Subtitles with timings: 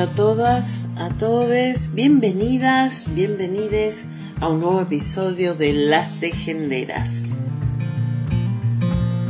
[0.00, 4.08] A todas, a todos, bienvenidas, bienvenides
[4.40, 7.42] a un nuevo episodio de Las Tejenderas.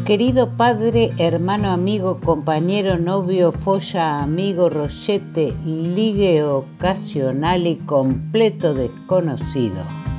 [0.05, 10.10] Querido padre, hermano, amigo, compañero, novio, folla, amigo, rollete, ligue ocasional y completo desconocido.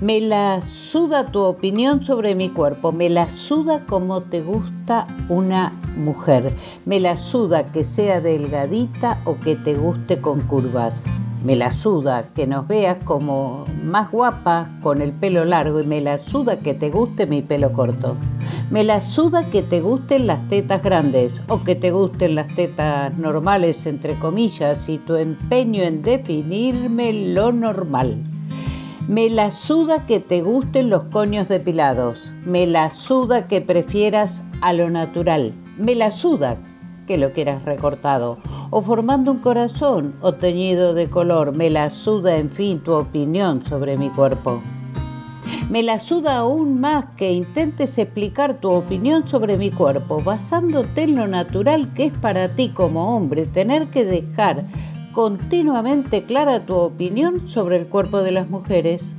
[0.00, 5.78] Me la suda tu opinión sobre mi cuerpo, me la suda como te gusta una
[5.94, 6.54] mujer,
[6.86, 11.04] me la suda que sea delgadita o que te guste con curvas.
[11.44, 16.00] Me la suda que nos veas como más guapa con el pelo largo y me
[16.00, 18.16] la suda que te guste mi pelo corto.
[18.70, 23.18] Me la suda que te gusten las tetas grandes o que te gusten las tetas
[23.18, 28.29] normales entre comillas y tu empeño en definirme lo normal.
[29.10, 32.32] Me la suda que te gusten los coños depilados.
[32.46, 35.52] Me la suda que prefieras a lo natural.
[35.76, 36.58] Me la suda
[37.08, 38.38] que lo quieras recortado
[38.70, 41.52] o formando un corazón o teñido de color.
[41.52, 44.62] Me la suda, en fin, tu opinión sobre mi cuerpo.
[45.70, 51.16] Me la suda aún más que intentes explicar tu opinión sobre mi cuerpo, basándote en
[51.16, 54.66] lo natural que es para ti como hombre tener que dejar
[55.12, 59.14] continuamente clara tu opinión sobre el cuerpo de las mujeres.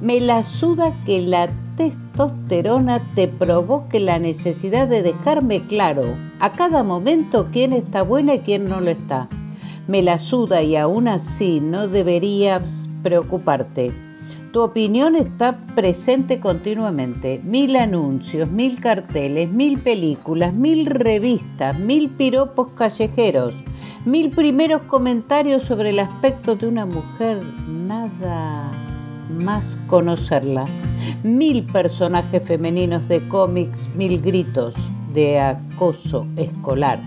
[0.00, 6.04] Me la suda que la testosterona te provoque la necesidad de dejarme claro
[6.40, 9.28] a cada momento quién está buena y quién no lo está.
[9.88, 13.92] Me la suda y aún así no deberías preocuparte.
[14.52, 17.40] Tu opinión está presente continuamente.
[17.42, 23.54] Mil anuncios, mil carteles, mil películas, mil revistas, mil piropos callejeros,
[24.04, 27.40] mil primeros comentarios sobre el aspecto de una mujer.
[27.68, 28.70] Nada
[29.38, 30.64] más conocerla.
[31.22, 34.74] Mil personajes femeninos de cómics, mil gritos
[35.14, 37.00] de acoso escolar.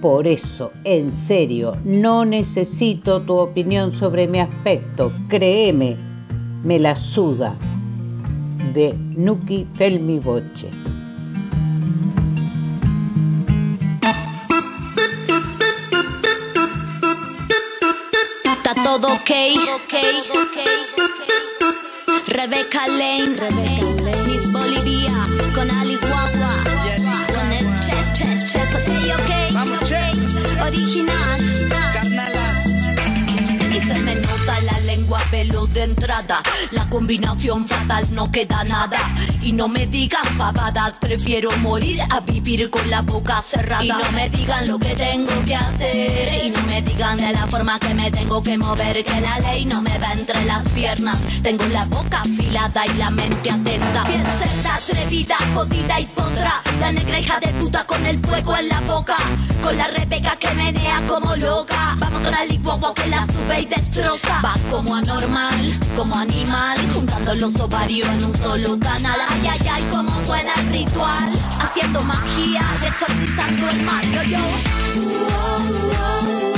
[0.00, 5.12] Por eso, en serio, no necesito tu opinión sobre mi aspecto.
[5.28, 5.96] Créeme,
[6.62, 7.54] me la suda.
[8.74, 10.68] De Nuki Felmi Boche.
[19.00, 19.30] Todo ok.
[22.28, 24.22] Rebecca Lane, Rebecca Lane.
[24.26, 25.10] Miss Bolivia
[25.52, 26.50] con Ali Guagua.
[27.34, 28.90] Con el chess, chess, chess, ok,
[29.82, 30.66] ok.
[30.66, 31.40] Original.
[33.72, 36.40] Y se me nota la lengua veloz de entrada.
[36.70, 39.00] La combinación fatal no queda nada.
[39.42, 43.84] Y no me digan pavadas, prefiero morir a vivir con la boca cerrada.
[43.84, 46.44] Y no me digan lo que tengo que hacer.
[46.44, 46.50] Y
[47.12, 49.04] de la forma que me tengo que mover.
[49.04, 51.42] Que la ley no me va entre las piernas.
[51.42, 54.04] Tengo la boca afilada y la mente atenta.
[54.04, 56.62] Bien cerda, atrevida, jodida y podrá.
[56.80, 59.16] La negra hija de puta con el fuego en la boca.
[59.62, 61.94] Con la rebeca que menea como loca.
[61.98, 64.40] Vamos con la licuagua que la sube y destroza.
[64.42, 66.78] Va como anormal, como animal.
[66.94, 69.20] Juntando los ovarios en un solo canal.
[69.28, 71.30] Ay, ay, ay, como suena el ritual.
[71.60, 74.10] Haciendo magia, exorcizando el mal.
[74.10, 76.53] Yo, yo.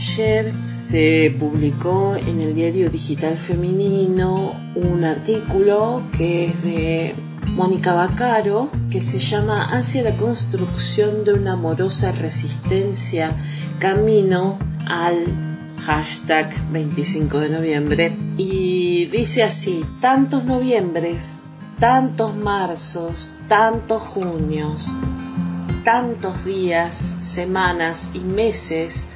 [0.00, 7.14] Ayer se publicó en el diario digital femenino un artículo que es de
[7.48, 13.36] Mónica Bacaro que se llama Hacia la construcción de una amorosa resistencia
[13.78, 18.16] camino al hashtag 25 de noviembre.
[18.38, 21.40] Y dice así, tantos noviembres,
[21.78, 24.94] tantos marzos, tantos junios,
[25.84, 29.10] tantos días, semanas y meses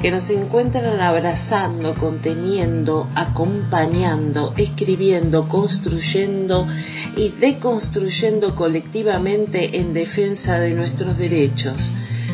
[0.00, 6.66] que nos encuentran abrazando, conteniendo, acompañando, escribiendo, construyendo
[7.16, 11.92] y deconstruyendo colectivamente en defensa de nuestros derechos.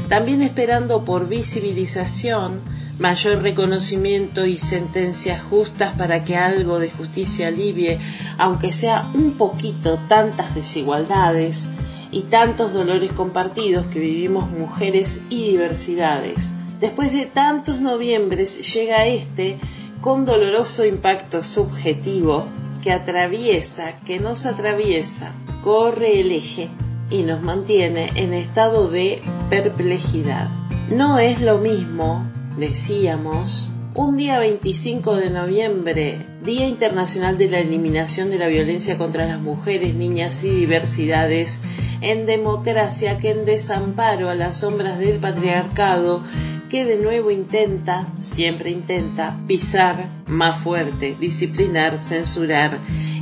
[0.08, 2.60] También esperando por visibilización,
[2.98, 7.98] mayor reconocimiento y sentencias justas para que algo de justicia alivie,
[8.38, 11.72] aunque sea un poquito, tantas desigualdades
[12.12, 16.65] y tantos dolores compartidos que vivimos mujeres y diversidades.
[16.80, 19.58] Después de tantos noviembres llega este
[20.00, 22.46] con doloroso impacto subjetivo
[22.82, 26.68] que atraviesa, que nos atraviesa, corre el eje
[27.10, 30.48] y nos mantiene en estado de perplejidad.
[30.90, 38.30] No es lo mismo decíamos, un día 25 de noviembre, Día Internacional de la Eliminación
[38.30, 41.62] de la Violencia contra las Mujeres, Niñas y Diversidades,
[42.02, 46.22] en democracia que en desamparo a las sombras del patriarcado
[46.68, 52.76] que de nuevo intenta, siempre intenta, pisar más fuerte, disciplinar, censurar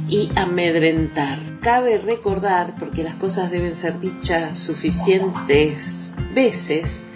[0.08, 1.38] y amedrentar.
[1.60, 7.06] Cabe recordar, porque las cosas deben ser dichas suficientes veces,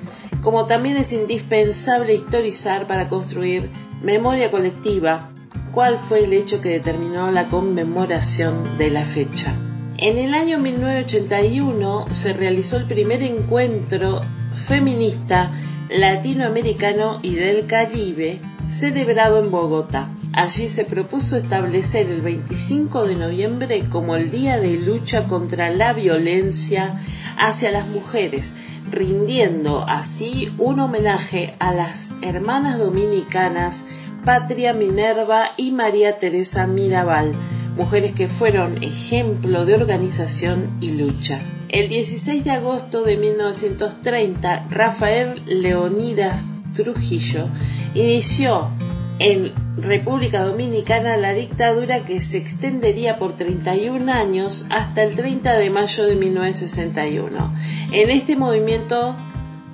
[0.40, 3.70] como también es indispensable historizar para construir
[4.02, 5.30] memoria colectiva
[5.72, 9.54] cuál fue el hecho que determinó la conmemoración de la fecha.
[9.98, 14.22] En el año 1981 se realizó el primer encuentro
[14.66, 15.52] feminista
[15.88, 20.10] latinoamericano y del Caribe celebrado en Bogotá.
[20.34, 25.94] Allí se propuso establecer el 25 de noviembre como el Día de Lucha contra la
[25.94, 27.00] Violencia
[27.38, 28.54] hacia las Mujeres,
[28.90, 33.88] rindiendo así un homenaje a las hermanas dominicanas
[34.24, 37.32] Patria Minerva y María Teresa Mirabal,
[37.76, 41.40] mujeres que fueron ejemplo de organización y lucha.
[41.68, 47.46] El 16 de agosto de 1930, Rafael Leonidas Trujillo
[47.94, 48.70] inició
[49.18, 55.68] en República Dominicana la dictadura que se extendería por 31 años hasta el 30 de
[55.68, 57.54] mayo de 1961.
[57.92, 59.14] En este movimiento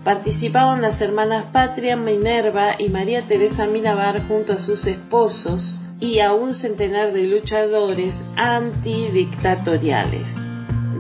[0.03, 6.33] participaban las hermanas Patria Minerva y María Teresa Mirabar junto a sus esposos y a
[6.33, 10.49] un centenar de luchadores antidictatoriales.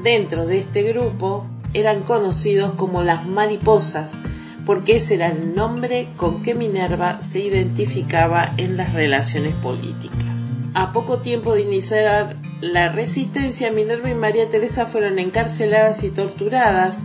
[0.04, 4.20] Dentro de este grupo eran conocidos como las mariposas,
[4.66, 10.52] porque ese era el nombre con que Minerva se identificaba en las relaciones políticas.
[10.74, 17.04] A poco tiempo de iniciar la resistencia, Minerva y María Teresa fueron encarceladas y torturadas,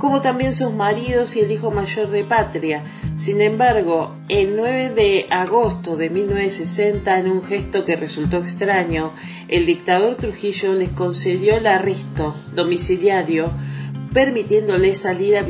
[0.00, 2.82] como también sus maridos y el hijo mayor de Patria.
[3.16, 9.12] Sin embargo, el 9 de agosto de 1960, en un gesto que resultó extraño,
[9.48, 13.52] el dictador Trujillo les concedió el arresto domiciliario,
[14.14, 15.44] permitiéndoles salir a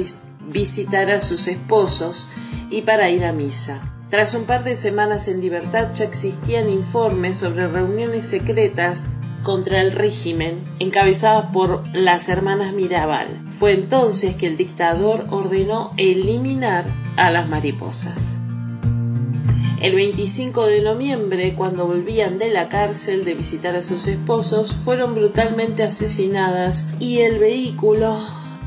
[0.48, 2.28] visitar a sus esposos
[2.70, 3.99] y para ir a misa.
[4.10, 9.10] Tras un par de semanas en libertad ya existían informes sobre reuniones secretas
[9.44, 13.28] contra el régimen encabezadas por las hermanas Mirabal.
[13.48, 16.86] Fue entonces que el dictador ordenó eliminar
[17.16, 18.40] a las mariposas.
[19.80, 25.14] El 25 de noviembre, cuando volvían de la cárcel de visitar a sus esposos, fueron
[25.14, 28.18] brutalmente asesinadas y el vehículo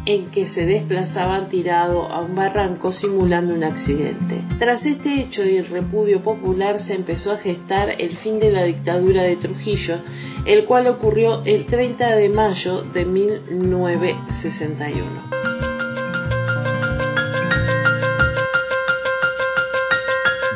[0.06, 4.42] en que se desplazaban tirado a un barranco simulando un accidente.
[4.60, 8.64] Tras este hecho y el repudio popular se empezó a gestar el fin de la
[8.64, 9.98] dictadura de Trujillo,
[10.46, 15.63] el cual ocurrió el 30 de mayo de 1961.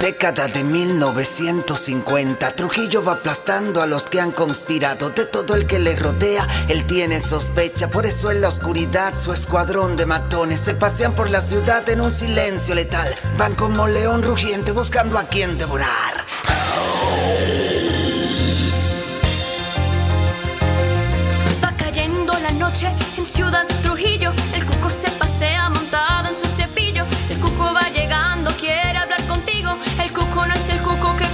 [0.07, 5.09] Década de 1950, Trujillo va aplastando a los que han conspirado.
[5.09, 7.89] De todo el que le rodea, él tiene sospecha.
[7.89, 11.99] Por eso en la oscuridad su escuadrón de matones se pasean por la ciudad en
[11.99, 13.13] un silencio letal.
[13.37, 16.26] Van como león rugiente buscando a quien devorar.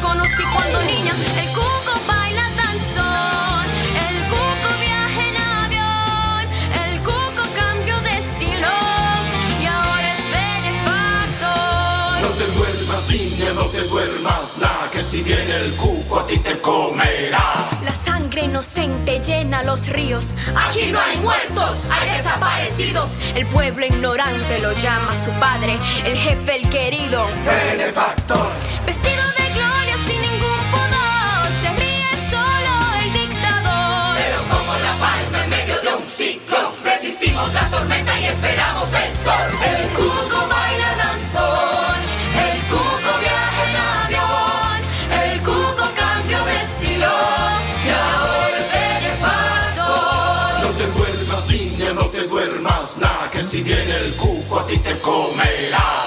[0.04, 1.14] Conocí cuando niña.
[1.42, 3.66] El cuco baila danzón.
[4.08, 6.46] El cuco viaja en avión.
[6.86, 8.74] El cuco cambió de estilo.
[9.62, 12.22] Y ahora es benefactor.
[12.22, 16.38] No te duermas, niña, no te duermas, nada, que si viene el cuco a ti
[16.38, 17.70] te comerá.
[17.82, 20.36] La sangre inocente llena los ríos.
[20.68, 23.12] Aquí no hay muertos, hay desaparecidos.
[23.36, 27.26] El pueblo ignorante lo llama su padre, el jefe, el querido.
[27.46, 28.52] Benefactor,
[28.86, 29.43] Vestido de
[37.34, 39.50] La tormenta y esperamos el sol.
[39.66, 41.98] El cuco baila danzón,
[42.38, 44.82] el cuco viaja en avión,
[45.24, 47.12] el cuco cambió de estilo
[47.86, 50.62] y ahora es benefactor.
[50.62, 54.78] No te duermas, niña, no te duermas nada, que si viene el cuco a ti
[54.78, 56.03] te comerá.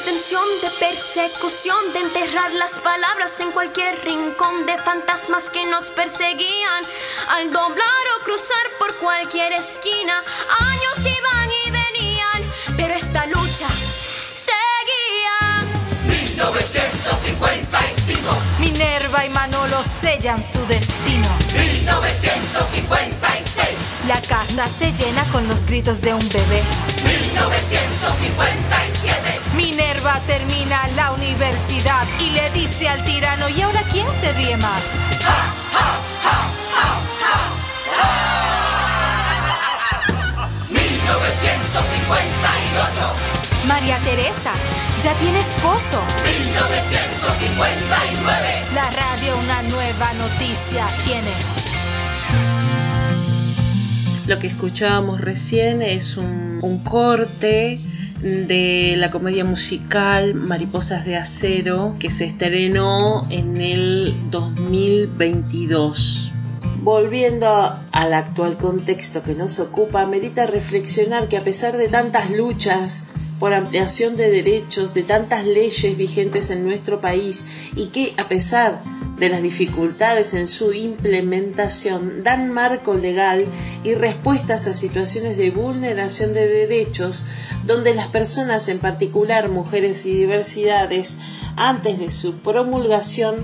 [0.00, 6.86] De persecución, de enterrar las palabras en cualquier rincón, de fantasmas que nos perseguían
[7.28, 10.22] al doblar o cruzar por cualquier esquina.
[10.58, 15.66] Años iban y venían, pero esta lucha seguía.
[16.04, 18.38] 1955.
[18.58, 21.28] Minerva y Manolo sellan su destino.
[21.52, 23.68] 1956.
[24.08, 26.62] La casa se llena con los gritos de un bebé.
[27.04, 29.40] 1957.
[30.00, 34.82] Minerva termina la universidad y le dice al tirano, ¿y ahora quién se ríe más?
[35.22, 36.38] Ja, ja, ja,
[36.74, 37.50] ja, ja, ja.
[40.70, 43.68] 1958.
[43.68, 44.52] María Teresa
[45.02, 46.02] ya tiene esposo.
[46.24, 48.68] 1959.
[48.74, 51.34] La radio una nueva noticia tiene.
[54.26, 57.78] Lo que escuchábamos recién es un, un corte
[58.22, 66.32] de la comedia musical Mariposas de Acero que se estrenó en el 2022.
[66.82, 67.48] Volviendo
[67.92, 73.06] al actual contexto que nos ocupa, merita reflexionar que a pesar de tantas luchas
[73.40, 78.82] por ampliación de derechos, de tantas leyes vigentes en nuestro país y que a pesar
[79.18, 83.46] de las dificultades en su implementación dan marco legal
[83.82, 87.24] y respuestas a situaciones de vulneración de derechos
[87.66, 91.18] donde las personas, en particular mujeres y diversidades,
[91.56, 93.36] antes de su promulgación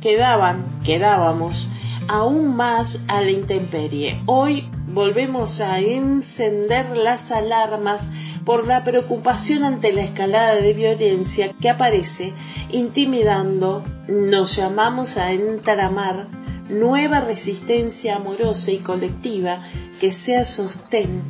[0.00, 1.68] quedaban, quedábamos
[2.08, 4.20] aún más a la intemperie.
[4.26, 8.12] Hoy volvemos a encender las alarmas
[8.44, 12.32] por la preocupación ante la escalada de violencia que aparece
[12.70, 16.28] intimidando, nos llamamos a entramar
[16.68, 19.60] nueva resistencia amorosa y colectiva
[20.00, 21.22] que sea sostén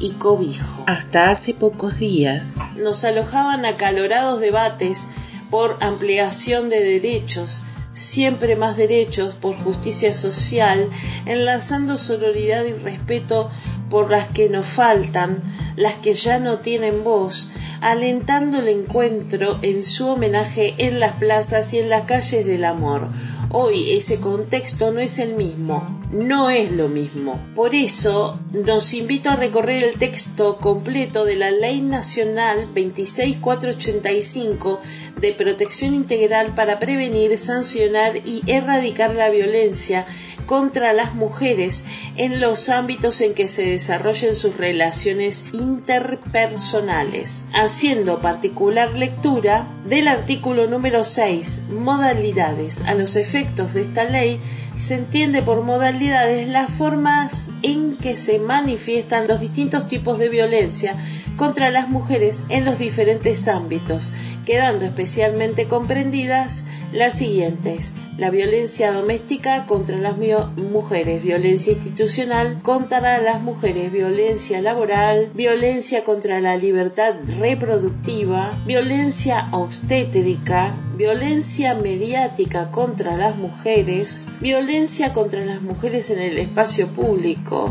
[0.00, 0.84] y cobijo.
[0.86, 5.10] Hasta hace pocos días nos alojaban acalorados debates
[5.50, 10.88] por ampliación de derechos, siempre más derechos por justicia social,
[11.26, 13.50] enlazando sororidad y respeto
[13.88, 15.42] por las que nos faltan,
[15.76, 21.72] las que ya no tienen voz, alentando el encuentro en su homenaje en las plazas
[21.74, 23.08] y en las calles del amor.
[23.52, 27.44] Hoy ese contexto no es el mismo, no es lo mismo.
[27.56, 34.80] Por eso nos invito a recorrer el texto completo de la Ley Nacional 26485
[35.20, 37.79] de Protección Integral para prevenir, sancionar
[38.24, 40.06] y erradicar la violencia
[40.44, 48.92] contra las mujeres en los ámbitos en que se desarrollen sus relaciones interpersonales, haciendo particular
[48.92, 52.84] lectura del artículo número 6, modalidades.
[52.86, 54.40] A los efectos de esta ley
[54.76, 60.96] se entiende por modalidades las formas en que se manifiestan los distintos tipos de violencia
[61.36, 64.12] contra las mujeres en los diferentes ámbitos,
[64.44, 67.69] quedando especialmente comprendidas las siguientes.
[68.16, 70.16] La violencia doméstica contra las
[70.56, 80.74] mujeres, violencia institucional contra las mujeres, violencia laboral, violencia contra la libertad reproductiva, violencia obstétrica,
[80.96, 87.70] violencia mediática contra las mujeres, violencia contra las mujeres en el espacio público,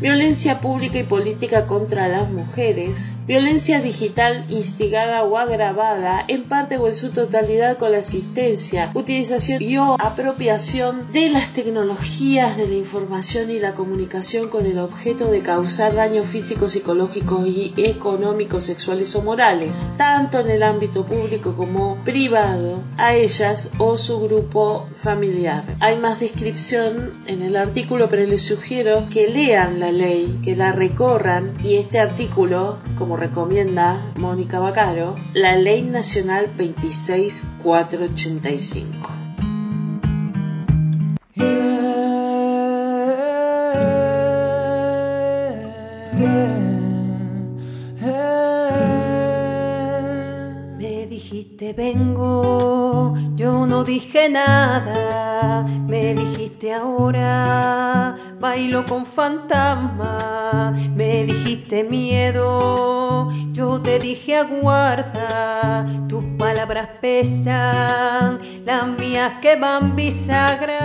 [0.00, 6.86] violencia pública y política contra las mujeres, violencia digital instigada o agravada en parte o
[6.86, 12.74] en su totalidad con la asistencia, utilización y o apropiación de las tecnologías de la
[12.74, 19.14] información y la comunicación con el objeto de causar daños físicos, psicológicos y económicos, sexuales
[19.16, 25.64] o morales, tanto en el ámbito público como privado, a ellas o su grupo familiar.
[25.80, 30.72] Hay más descripción en el artículo, pero les sugiero que lean la ley, que la
[30.72, 39.10] recorran y este artículo, como recomienda Mónica Bacaro, la Ley Nacional 26485.
[50.78, 55.64] Me dijiste vengo, yo no dije nada.
[55.86, 57.57] Me dijiste ahora,
[58.58, 60.74] bailo con fantasma.
[60.96, 65.86] Me dijiste miedo, yo te dije aguarda.
[66.08, 70.82] Tus palabras pesan, las mías que van bisagras.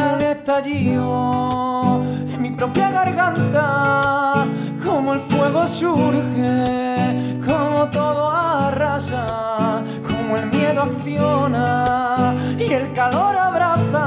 [0.00, 4.46] Como un estallido en mi propia garganta,
[4.82, 14.03] como el fuego surge, como todo arrasa, como el miedo acciona y el calor abraza,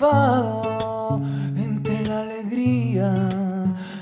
[0.00, 1.20] enfado
[1.56, 3.12] entre la alegría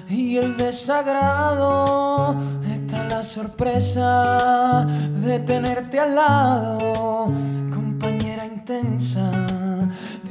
[0.08, 2.36] y el desagrado
[2.72, 7.32] está la sorpresa de tenerte al lado,
[7.74, 9.28] compañera intensa.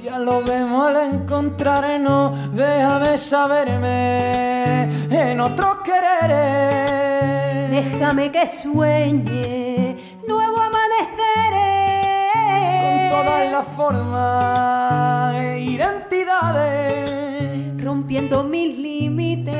[0.01, 7.69] Dialoguemos al encontrarnos, déjame saberme en otros quereres.
[7.71, 11.51] Déjame que sueñe nuevo amanecer
[13.12, 15.16] con todas las formas
[18.17, 19.55] rompiendo mis límites.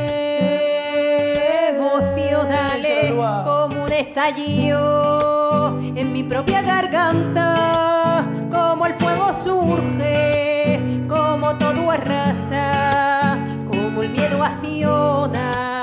[1.70, 13.38] Emocionales como un estallido en mi propia garganta, como el fuego surge, como todo arrasa,
[13.70, 15.77] como el miedo acciona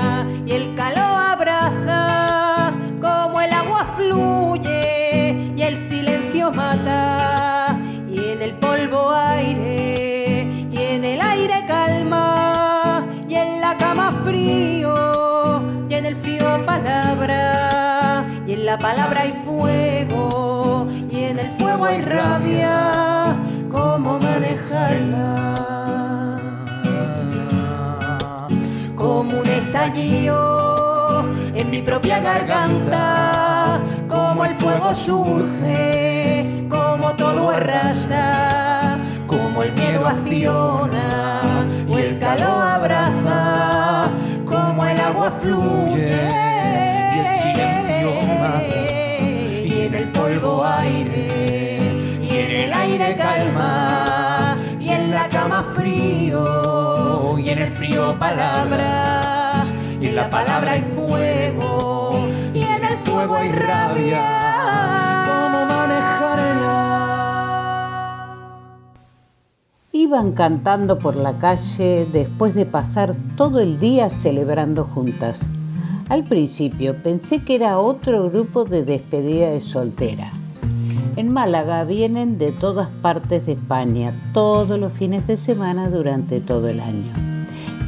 [18.94, 23.34] palabra hay fuego, y en el fuego hay rabia,
[23.68, 25.26] cómo manejarla,
[28.94, 39.64] como un estallido en mi propia garganta, como el fuego surge, como todo arrasa, como
[39.64, 44.08] el miedo acciona y el calor abraza,
[44.46, 46.53] como el agua fluye
[50.64, 51.78] aire,
[52.22, 59.68] y en el aire calma, y en la cama frío, y en el frío palabras,
[60.00, 64.22] y en la palabra hay fuego, y en el fuego hay rabia.
[65.26, 66.74] cómo manejarla.
[69.92, 75.48] Iban cantando por la calle después de pasar todo el día celebrando juntas.
[76.08, 80.32] Al principio pensé que era otro grupo de despedida de soltera.
[81.16, 86.68] En Málaga vienen de todas partes de España, todos los fines de semana durante todo
[86.68, 87.10] el año.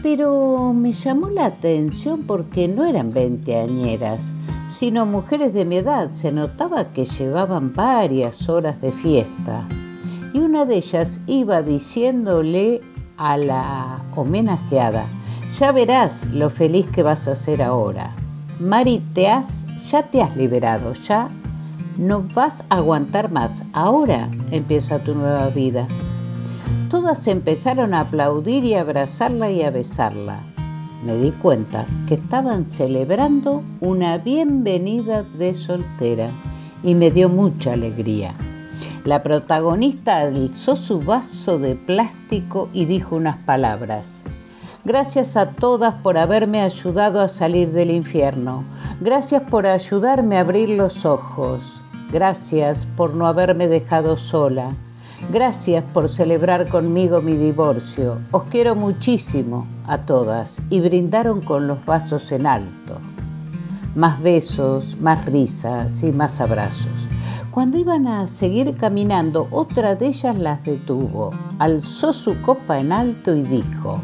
[0.02, 4.30] Pero me llamó la atención porque no eran veinteañeras,
[4.68, 6.12] sino mujeres de mi edad.
[6.12, 9.66] Se notaba que llevaban varias horas de fiesta.
[10.32, 12.80] Y una de ellas iba diciéndole
[13.16, 15.06] a la homenajeada,
[15.52, 18.12] ya verás lo feliz que vas a ser ahora.
[18.58, 21.30] Mari, te has, ya te has liberado, ya
[21.98, 23.62] no vas a aguantar más.
[23.72, 25.86] Ahora empieza tu nueva vida.
[26.90, 30.40] Todas empezaron a aplaudir y a abrazarla y a besarla.
[31.04, 36.28] Me di cuenta que estaban celebrando una bienvenida de soltera
[36.82, 38.34] y me dio mucha alegría.
[39.04, 44.24] La protagonista alzó su vaso de plástico y dijo unas palabras.
[44.86, 48.62] Gracias a todas por haberme ayudado a salir del infierno.
[49.00, 51.80] Gracias por ayudarme a abrir los ojos.
[52.12, 54.76] Gracias por no haberme dejado sola.
[55.32, 58.20] Gracias por celebrar conmigo mi divorcio.
[58.30, 63.00] Os quiero muchísimo a todas y brindaron con los vasos en alto.
[63.96, 67.08] Más besos, más risas y más abrazos.
[67.50, 73.34] Cuando iban a seguir caminando, otra de ellas las detuvo, alzó su copa en alto
[73.34, 74.00] y dijo,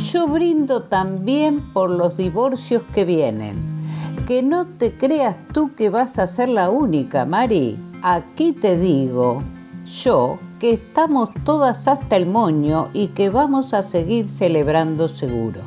[0.00, 3.56] yo brindo también por los divorcios que vienen.
[4.26, 7.78] Que no te creas tú que vas a ser la única, Mari.
[8.02, 9.42] Aquí te digo,
[9.84, 15.60] yo, que estamos todas hasta el moño y que vamos a seguir celebrando seguro.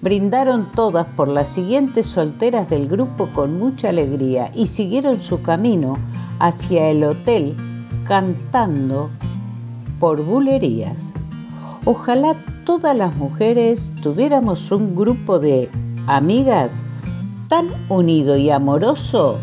[0.00, 5.98] Brindaron todas por las siguientes solteras del grupo con mucha alegría y siguieron su camino
[6.38, 7.56] hacia el hotel
[8.06, 9.10] cantando
[9.98, 11.12] por bulerías.
[11.88, 15.70] Ojalá todas las mujeres tuviéramos un grupo de
[16.08, 16.82] amigas
[17.46, 19.38] tan unido y amoroso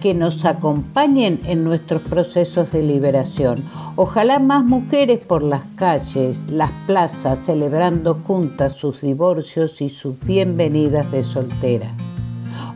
[0.00, 3.64] que nos acompañen en nuestros procesos de liberación.
[3.96, 11.10] Ojalá más mujeres por las calles, las plazas, celebrando juntas sus divorcios y sus bienvenidas
[11.10, 11.90] de soltera.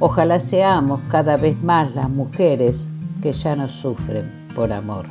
[0.01, 2.89] Ojalá seamos cada vez más las mujeres
[3.23, 5.07] que ya no sufren por amor.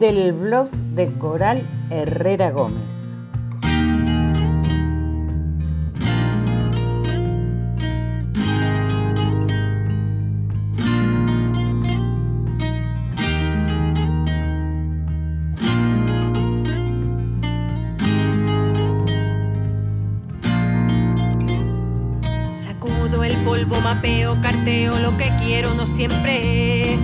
[0.00, 3.10] Del blog de Coral Herrera Gómez.
[24.42, 26.98] carteo lo que quiero, no siempre.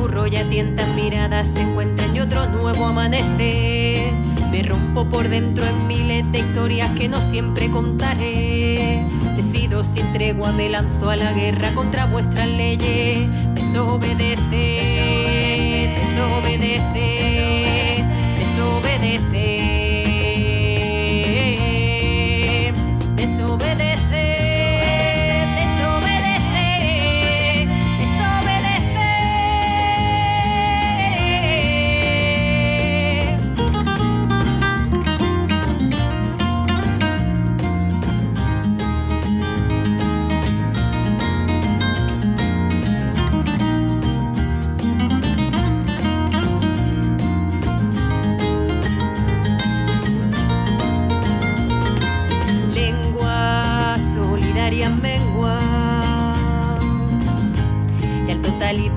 [0.00, 4.10] Susurro y atientan miradas, se encuentran y otro nuevo amanece.
[4.50, 9.04] Me rompo por dentro en miles de historias que no siempre contaré.
[9.36, 13.28] Decido sin tregua, me lanzo a la guerra contra vuestras leyes.
[13.54, 14.38] Desobedece,
[16.00, 18.02] desobedece,
[18.38, 19.59] desobedece.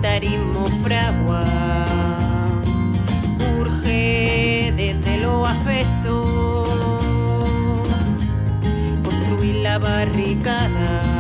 [0.04, 1.46] catarismo fragua.
[3.58, 6.66] Urge desde lo afecto
[9.02, 11.13] construir la barricada.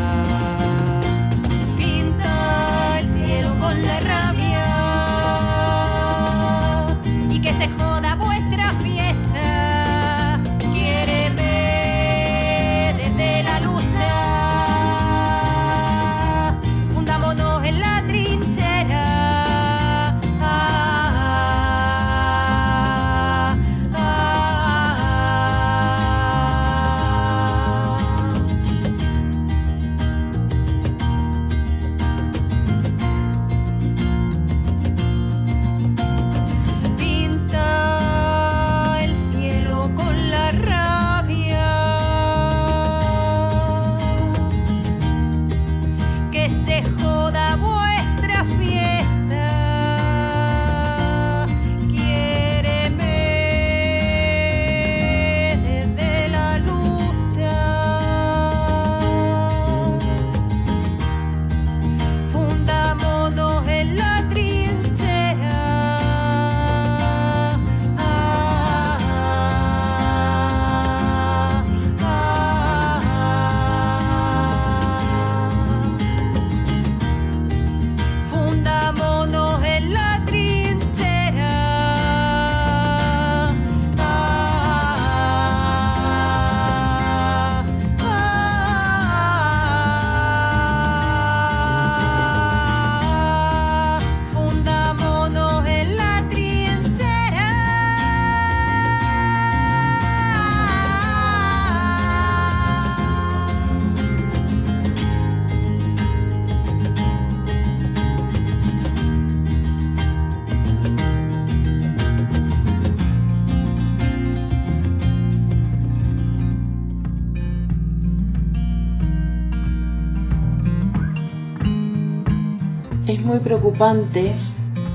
[123.39, 124.31] Preocupante,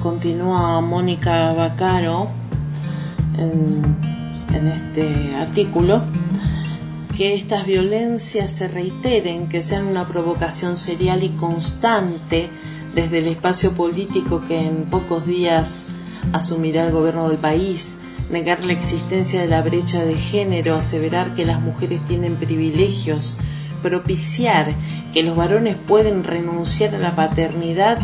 [0.02, 2.28] continúa Mónica Bacaro
[3.38, 4.08] en,
[4.66, 6.02] este artículo,
[7.16, 12.48] que estas violencias se reiteren, que sean una provocación serial y constante
[12.94, 15.86] desde el espacio político que en pocos días
[16.32, 21.46] asumirá el gobierno del país, negar la existencia de la brecha de género, aseverar que
[21.46, 23.38] las mujeres tienen privilegios,
[23.82, 24.72] propiciar
[25.12, 27.98] que los varones pueden renunciar a la paternidad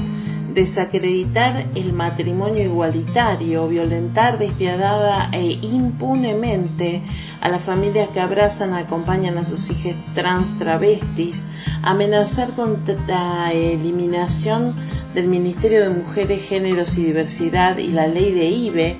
[0.55, 7.03] desacreditar el matrimonio igualitario, violentar despiadada e impunemente
[7.41, 11.51] a las familias que abrazan, acompañan a sus hijas trans travestis,
[11.83, 14.75] amenazar con la eliminación
[15.13, 18.97] del Ministerio de Mujeres, Géneros y Diversidad y la ley de IBE,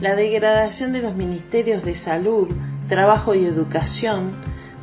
[0.00, 2.48] la degradación de los ministerios de salud,
[2.88, 4.32] trabajo y educación,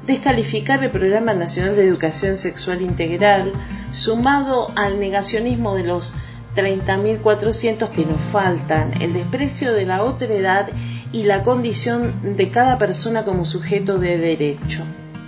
[0.06, 3.52] descalificar el Programa Nacional de Educación Sexual Integral,
[3.92, 6.14] sumado al negacionismo de los
[6.56, 10.70] 30.400 que nos faltan, el desprecio de la otra edad
[11.14, 14.84] y la condición de cada persona como sujeto de derecho.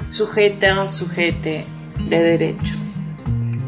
[0.10, 1.66] Sujeta, sujete
[2.10, 2.76] de derecho.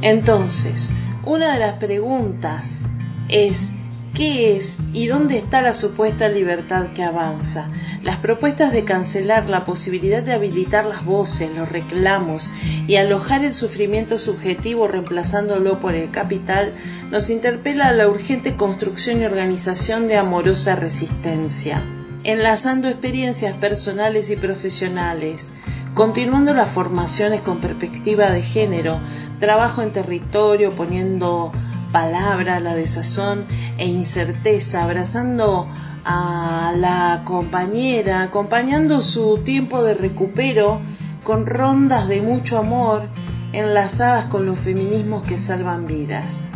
[0.01, 0.91] Entonces,
[1.23, 2.87] una de las preguntas
[3.29, 3.75] es,
[4.15, 7.67] ¿Qué es y dónde está la supuesta libertad que avanza?
[8.01, 12.53] Las propuestas de cancelar la posibilidad de habilitar las voces, los reclamos
[12.87, 16.71] y alojar el sufrimiento subjetivo reemplazándolo por el capital
[17.11, 21.83] nos interpela a la urgente construcción y organización de amorosa resistencia.
[22.23, 25.55] Enlazando experiencias personales y profesionales,
[25.93, 28.97] continuando las formaciones con perspectiva de género,
[29.41, 31.51] trabajo en territorio poniendo
[31.95, 33.45] palabra, la desazón
[33.77, 35.65] e incerteza, abrazando
[36.03, 40.81] a la compañera, acompañando su tiempo de recupero
[41.23, 43.07] con rondas de mucho amor
[43.53, 46.47] enlazadas con los feminismos que salvan vidas.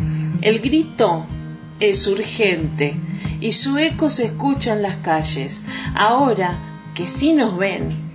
[0.42, 1.24] El grito
[1.80, 2.94] es urgente
[3.40, 5.64] y su eco se escucha en las calles.
[5.94, 6.52] Ahora
[6.94, 8.09] que sí nos ven,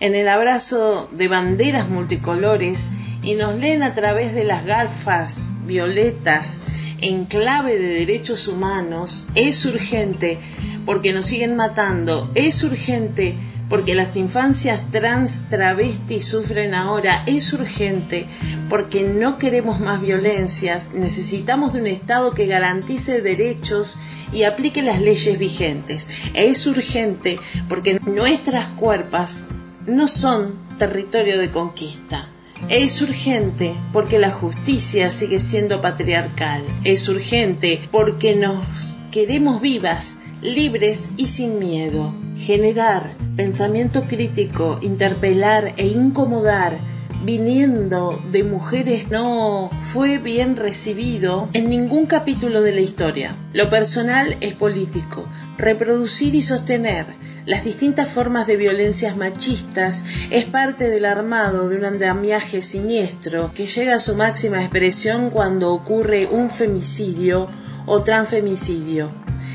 [0.00, 6.64] en el abrazo de banderas multicolores y nos leen a través de las gafas violetas
[7.00, 10.38] en clave de derechos humanos, es urgente
[10.84, 13.34] porque nos siguen matando, es urgente
[13.68, 18.26] porque las infancias trans travestis sufren ahora, es urgente
[18.68, 23.98] porque no queremos más violencias, necesitamos de un Estado que garantice derechos
[24.32, 26.08] y aplique las leyes vigentes.
[26.34, 29.48] Es urgente porque nuestras cuerpas
[29.86, 32.28] no son territorio de conquista.
[32.68, 36.62] Es urgente porque la justicia sigue siendo patriarcal.
[36.84, 42.14] Es urgente porque nos queremos vivas, libres y sin miedo.
[42.36, 46.78] Generar pensamiento crítico, interpelar e incomodar
[47.26, 53.36] viniendo de mujeres no fue bien recibido en ningún capítulo de la historia.
[53.52, 55.26] Lo personal es político.
[55.58, 57.04] Reproducir y sostener
[57.44, 63.66] las distintas formas de violencias machistas es parte del armado de un andamiaje siniestro que
[63.66, 67.48] llega a su máxima expresión cuando ocurre un femicidio
[67.86, 69.10] o transfemicidio.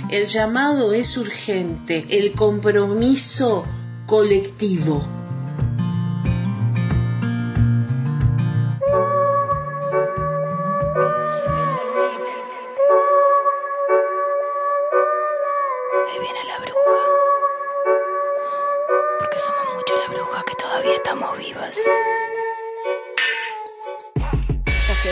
[0.10, 3.66] El llamado es urgente, el compromiso
[4.08, 5.21] colectivo.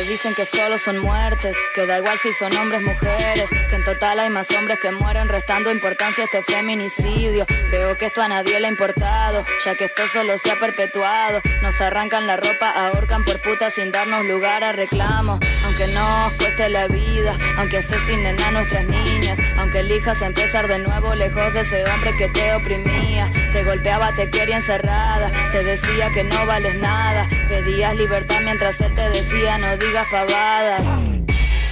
[0.10, 4.20] Dicen que solo son muertes, que da igual si son hombres, mujeres, que en total
[4.20, 7.46] hay más hombres que mueren restando importancia a este feminicidio.
[7.72, 11.42] Veo que esto a nadie le ha importado, ya que esto solo se ha perpetuado.
[11.62, 15.40] Nos arrancan la ropa, ahorcan por puta sin darnos lugar a reclamo.
[15.66, 21.14] Aunque nos cueste la vida, aunque asesinen a nuestras niñas, aunque elijas empezar de nuevo
[21.16, 26.24] lejos de ese hombre que te oprimía, te golpeaba, te quería encerrada, te decía que
[26.24, 30.84] no vales nada, pedías libertad mientras él te decía no digas pavadas.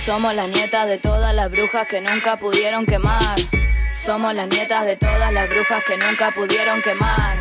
[0.05, 3.35] Somos las nietas de todas las brujas que nunca pudieron quemar.
[3.95, 7.35] Somos las nietas de todas las brujas que nunca pudieron quemar.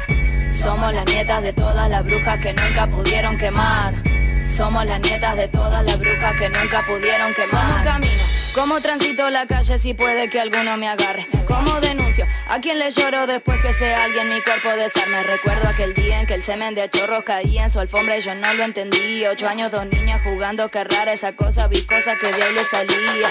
[0.52, 3.92] Somos las nietas de todas las brujas que nunca pudieron quemar.
[4.48, 7.68] Somos las nietas de todas las brujas que nunca pudieron quemar.
[7.68, 8.35] ¿Cómo camino?
[8.56, 11.28] ¿Cómo transito la calle si puede que alguno me agarre?
[11.46, 12.26] ¿Cómo denuncio?
[12.48, 15.22] ¿A quién le lloro después que sea alguien mi cuerpo desarme?
[15.24, 18.34] Recuerdo aquel día en que el semen de chorros caía en su alfombra y yo
[18.34, 19.26] no lo entendí.
[19.26, 23.28] Ocho años, dos niñas jugando, qué rara esa cosa viscosa que de ahí le salía.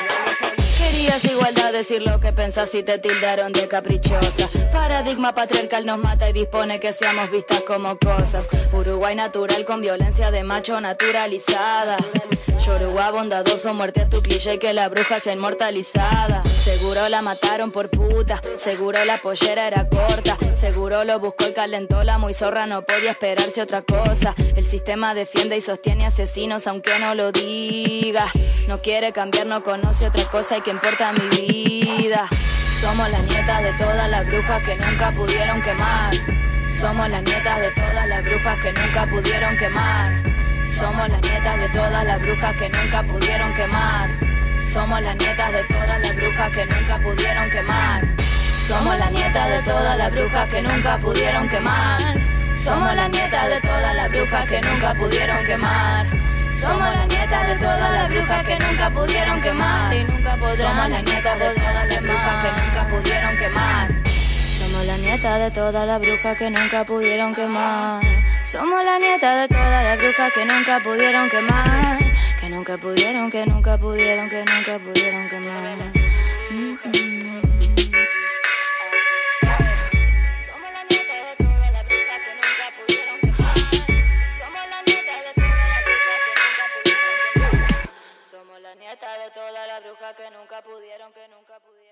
[0.77, 4.49] Querías igualdad, decir lo que pensás y te tildaron de caprichosa.
[4.71, 8.49] Paradigma patriarcal nos mata y dispone que seamos vistas como cosas.
[8.73, 11.97] Uruguay natural con violencia de macho naturalizada.
[12.65, 16.41] Yoruba bondadoso, muerte a tu cliché que la bruja sea inmortalizada.
[16.43, 20.37] Seguro la mataron por puta, seguro la pollera era corta.
[20.55, 24.33] Seguro lo buscó y calentó la muy zorra, no podía esperarse otra cosa.
[24.55, 28.25] El sistema defiende y sostiene asesinos aunque no lo diga.
[28.67, 32.27] No quiere cambiar, no conoce otra cosa y que importa mi vida.
[32.81, 36.13] Somos las nietas de todas las brujas que nunca pudieron quemar.
[36.69, 40.11] Somos las nietas de todas las brujas que nunca pudieron quemar.
[40.67, 44.07] Somos las nietas de todas las brujas que nunca pudieron quemar.
[44.73, 48.03] Somos las nietas de todas las brujas que nunca pudieron quemar.
[48.67, 52.01] Somos las nietas de todas las brujas que nunca pudieron quemar.
[52.57, 56.24] Somos las nietas de todas las brujas que nunca pudieron quemar.
[56.61, 60.57] Somos las nietas de todas las brujas que nunca pudieron quemar y nunca podrán.
[60.57, 63.87] Somos las nietas de todas las brujas que nunca pudieron quemar.
[64.57, 68.01] Somos las nietas de todas las brujas que nunca pudieron quemar.
[68.43, 71.97] Somos las nietas de todas las brujas que nunca pudieron quemar.
[72.39, 75.94] Que nunca pudieron, que nunca pudieron, que nunca pudieron quemar.
[90.55, 91.84] Nunca pudieron, que nunca pudieron.